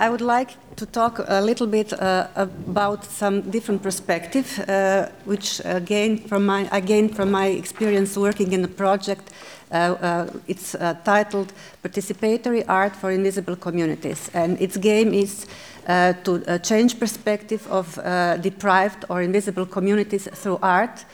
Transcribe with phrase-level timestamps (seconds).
[0.00, 5.60] I would like to talk a little bit uh, about some different perspective, uh, which
[5.60, 9.30] uh, gained from my, I gained from my experience working in a project.
[9.70, 11.52] Uh, uh, it's uh, titled
[11.84, 15.46] Participatory Art for Invisible Communities, and its game is
[16.24, 17.94] to change perspective of
[18.40, 21.04] deprived or invisible communities through art,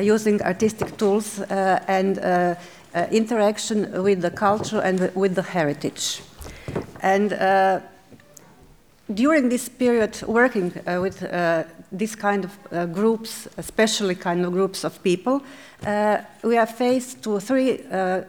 [0.00, 1.40] using artistic tools
[1.88, 2.18] and
[3.10, 6.22] interaction with the culture and with the heritage.
[7.00, 7.32] And
[9.14, 14.52] during this period, working uh, with uh, this kind of uh, groups, especially kind of
[14.52, 15.42] groups of people,
[15.86, 18.22] uh, we are faced to three uh,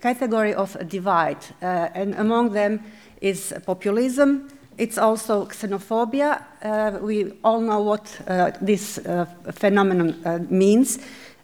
[0.00, 2.82] category of divide, uh, and among them
[3.20, 4.48] is populism.
[4.78, 6.42] It's also xenophobia.
[7.02, 8.18] we all know what
[8.62, 8.98] this
[9.52, 10.98] phenomenon means.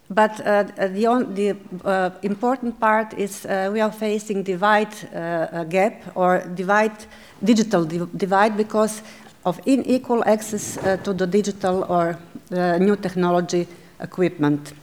[0.09, 4.95] But uh, the, on, the uh, important part is uh, we are facing divide
[5.69, 7.05] gap or divide
[7.43, 9.01] digital divide because
[9.45, 12.17] of unequal access uh, to the digital or
[12.51, 13.67] uh, new technology
[13.99, 14.73] equipment.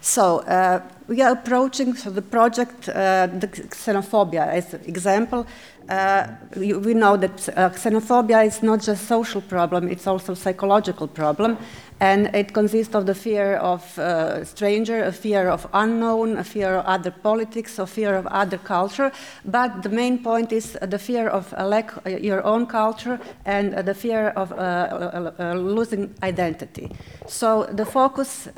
[0.00, 5.46] So uh, we are approaching so the project, uh, the xenophobia as an example.
[5.88, 6.26] Uh,
[6.56, 10.36] we, we, know that uh, xenophobia is not just a social problem; it's also a
[10.36, 11.56] psychological problem.
[11.98, 16.74] And it consists of the fear of uh, stranger, a fear of unknown, a fear
[16.74, 19.10] of other politics, a fear of other culture.
[19.46, 23.94] But the main point is the fear of lack uh, your own culture and the
[23.94, 26.90] fear of uh, uh, losing identity.
[27.26, 28.48] So the focus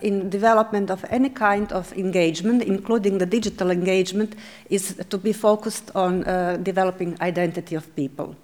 [0.00, 4.36] in development of any kind of engagement, including the digital engagement,
[4.70, 6.22] is to be focused on
[6.62, 8.36] developing identity of people.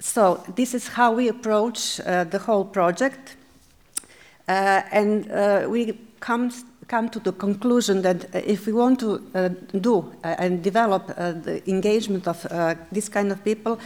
[0.00, 3.36] So this is how we approach the whole project.
[4.46, 6.52] Uh, and uh, we come,
[6.86, 9.48] come to the conclusion that uh, if we want to uh,
[9.80, 12.46] do uh, and develop uh, the engagement of
[12.92, 13.78] this kind of people,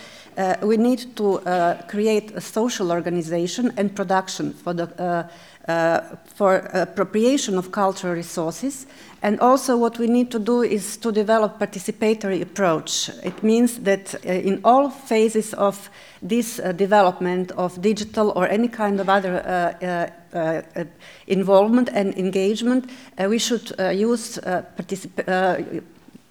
[0.62, 1.40] we need to
[1.88, 5.28] create a social organization and production for the
[5.68, 6.00] uh,
[6.34, 8.86] for appropriation of cultural resources.
[9.22, 13.10] And also what we need to do is to develop participatory approach.
[13.24, 15.90] It means that uh, in all phases of
[16.22, 19.86] this uh, development of digital or any kind of other uh,
[20.34, 20.84] uh, uh,
[21.26, 22.90] involvement and engagement,
[23.28, 24.38] we should use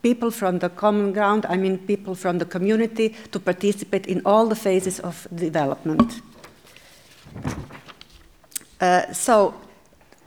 [0.01, 4.47] people from the common ground, I mean people from the community, to participate in all
[4.47, 6.21] the phases of development.
[8.79, 9.53] Uh, so,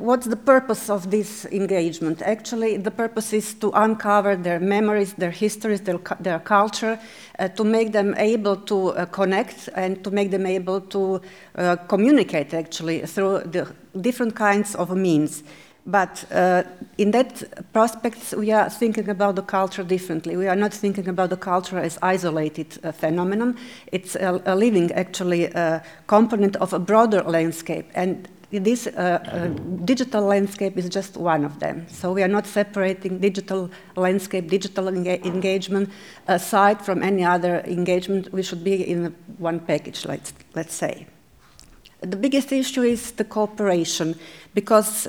[0.00, 2.22] what's the purpose of this engagement?
[2.22, 6.98] Actually, the purpose is to uncover their memories, their histories, their, their culture,
[7.38, 11.20] uh, to make them able to uh, connect and to make them able to
[11.56, 15.42] uh, communicate actually through the different kinds of means.
[15.86, 16.62] But uh,
[16.98, 20.36] in that prospects, we are thinking about the culture differently.
[20.36, 23.56] We are not thinking about the culture as isolated uh, phenomenon.
[23.90, 27.86] It's a, a living, actually, uh, component of a broader landscape.
[27.94, 28.28] And
[28.58, 29.46] this uh, uh,
[29.84, 31.86] digital landscape is just one of them.
[31.88, 35.90] So we are not separating digital landscape, digital enga engagement
[36.26, 38.32] aside from any other engagement.
[38.32, 41.06] We should be in one package, let's, let's say.
[42.00, 44.18] The biggest issue is the cooperation
[44.54, 45.06] because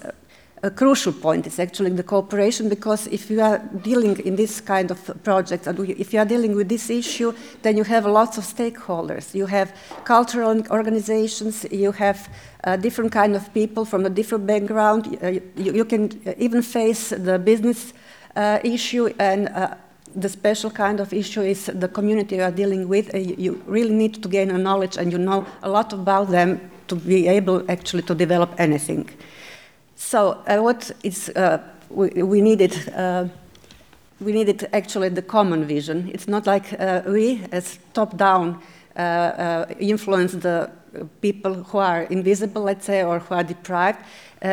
[0.64, 4.92] a crucial point is actually the cooperation because if you are dealing in this kind
[4.92, 7.34] of project and if you are dealing with this issue
[7.64, 9.74] then you have lots of stakeholders you have
[10.04, 12.30] cultural organizations you have
[12.64, 17.10] uh, different kind of people from a different background uh, you, you, can even face
[17.10, 17.94] the business
[18.36, 19.76] uh, issue and uh,
[20.16, 23.14] the special kind of issue is the community you are dealing with.
[23.16, 26.96] You really need to gain a knowledge and you know a lot about them to
[26.96, 29.10] be able actually to develop anything.
[30.02, 33.28] So uh, what is uh, we, we, needed uh,
[34.20, 36.10] we needed actually the common vision.
[36.12, 38.60] It's not like uh, we, as top-down,
[38.98, 40.72] uh, uh, influence the
[41.22, 44.00] people who are invisible, let's say, or who are deprived.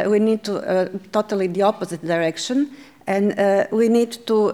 [0.07, 2.71] we need to totally the opposite direction,
[3.07, 3.35] and
[3.73, 4.53] we need to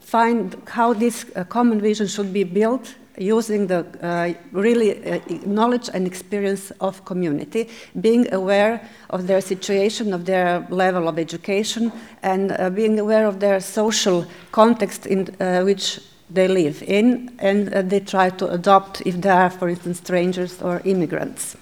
[0.00, 6.06] find how this common vision should be built using the uh, really uh, knowledge and
[6.06, 7.68] experience of community,
[8.00, 8.80] being aware
[9.10, 14.26] of their situation, of their level of education, and uh, being aware of their social
[14.52, 16.00] context in uh, which
[16.30, 20.60] they live in, and uh, they try to adopt if they are, for instance, strangers
[20.62, 21.56] or immigrants.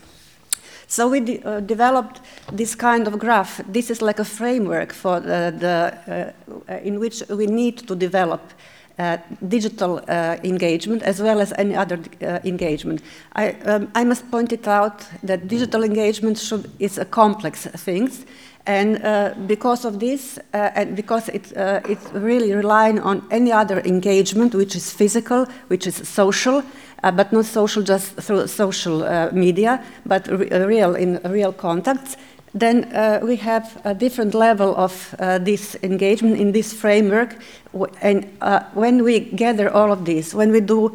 [0.87, 2.20] So we de uh, developed
[2.52, 3.62] this kind of graph.
[3.66, 6.34] This is like a framework for the, the
[6.82, 8.40] in which we need to develop
[8.98, 9.16] uh,
[9.48, 13.00] digital uh, engagement as well as any other uh, engagement.
[13.34, 18.10] I, um, I, must point it out that digital engagement should, is a complex thing.
[18.66, 23.80] And uh, because of this, uh, and because it, it's really relying on any other
[23.80, 26.62] engagement, which is physical, which is social,
[27.02, 32.16] but not social just through social media, but re real in real contacts,
[32.54, 37.37] then uh, we have a different level of uh, this engagement in this framework.
[38.02, 40.94] And uh, when we gather all of this, when we do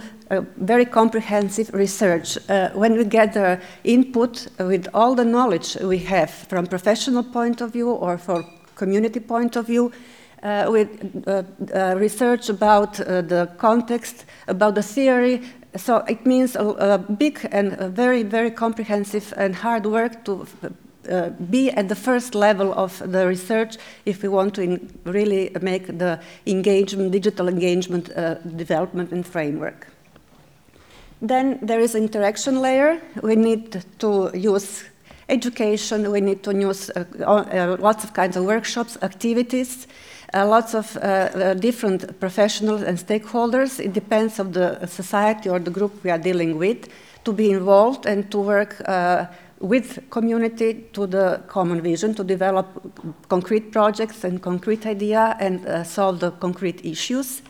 [0.57, 6.67] very comprehensive research, uh, when we gather input with all the knowledge we have from
[6.67, 8.43] professional point of view or for
[8.75, 9.91] community point of view,
[10.43, 15.41] uh, with uh, research about the context, about the theory,
[15.75, 20.45] so it means a, a big and a very, very comprehensive and hard work to
[21.09, 25.87] uh, be at the first level of the research if we want to really make
[25.97, 29.87] the engagement, digital engagement uh, development and framework.
[31.21, 33.01] Then there is interaction layer.
[33.23, 34.83] We need to use
[35.29, 39.87] education, we need to use uh, uh lots of kinds of workshops, activities,
[40.33, 43.79] uh, lots of uh, different professionals and stakeholders.
[43.79, 46.87] It depends on the society or the group we are dealing with
[47.25, 48.81] to be involved and to work
[49.59, 52.65] with community to the common vision to develop
[53.29, 57.41] concrete projects and concrete idea and uh, solve the concrete issues.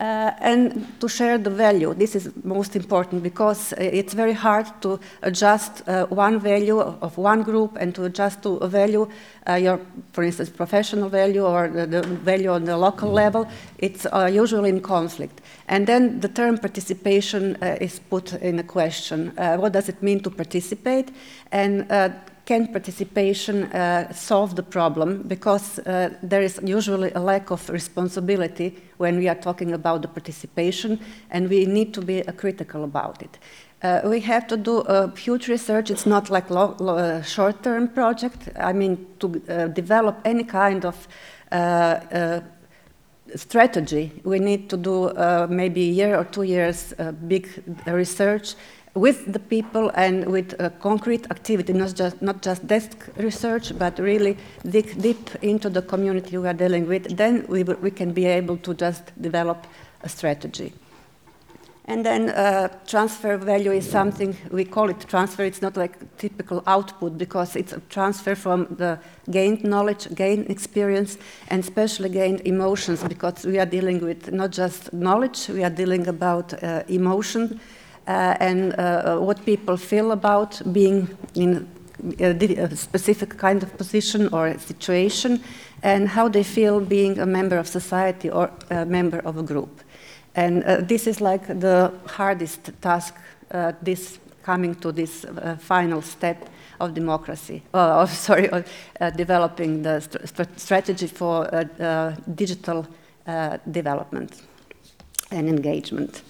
[0.00, 1.94] Uh, and to share the value.
[1.94, 7.16] This is most important because uh, it's very hard to adjust uh, one value of
[7.16, 9.08] one group and to adjust to a value,
[9.48, 9.80] uh, your,
[10.12, 13.46] for instance, professional value or the, the value on the local level.
[13.78, 15.40] It's uh, usually in conflict.
[15.68, 19.32] And then the term participation uh, is put in a question.
[19.36, 21.12] what does it mean to participate?
[21.52, 21.86] And
[22.46, 25.22] can participation uh, solve the problem?
[25.22, 30.08] Because uh, there is usually a lack of responsibility when we are talking about the
[30.08, 31.00] participation,
[31.30, 33.38] and we need to be uh, critical about it.
[33.82, 35.90] Uh, we have to do a huge research.
[35.90, 38.48] It's not like a short-term project.
[38.58, 41.08] I mean, to uh, develop any kind of
[41.52, 42.40] uh,
[43.36, 45.12] strategy, we need to do
[45.48, 46.94] maybe a year or two years
[47.26, 47.48] big
[47.86, 48.54] research
[48.94, 54.36] with the people and with concrete activity, not just, not just desk research, but really
[54.64, 58.56] dig deep into the community we are dealing with, then we, we can be able
[58.58, 59.66] to just develop
[60.02, 60.72] a strategy.
[61.86, 66.62] And then uh, transfer value is something, we call it transfer, it's not like typical
[66.66, 68.98] output because it's a transfer from the
[69.30, 71.18] gained knowledge, gained experience,
[71.48, 76.06] and especially gained emotions because we are dealing with not just knowledge, we are dealing
[76.06, 77.60] about uh, emotion.
[77.60, 81.66] uh, and uh, what people feel about being in
[82.20, 85.40] a specific kind of position or situation,
[85.82, 89.80] and how they feel being a member of society or a member of a group.
[90.34, 93.14] And uh, this is like the hardest task,
[93.50, 96.48] uh, this coming to this uh, final step
[96.80, 98.68] of democracy, of, sorry, of
[99.00, 101.48] uh, developing the st strategy for
[102.34, 102.86] digital
[103.70, 104.42] development
[105.30, 106.22] and engagement.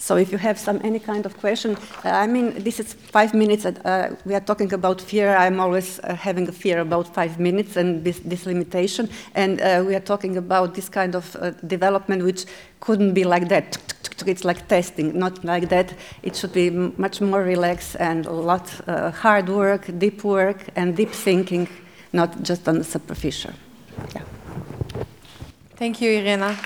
[0.00, 3.34] So if you have some any kind of question, uh, I mean, this is five
[3.34, 3.66] minutes.
[3.66, 5.36] Uh, we are talking about fear.
[5.36, 9.08] I'm always uh, having a fear about five minutes and this, this limitation.
[9.34, 12.46] And uh, we are talking about this kind of uh, development, which
[12.78, 13.76] couldn't be like that.
[14.24, 15.94] It's like testing, not like that.
[16.22, 20.96] It should be much more relaxed and a lot uh, hard work, deep work, and
[20.96, 21.68] deep thinking,
[22.12, 23.52] not just on the superficial.
[24.14, 24.22] Yeah.
[25.76, 26.56] Thank you, Irena.